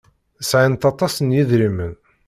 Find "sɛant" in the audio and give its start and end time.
0.49-0.87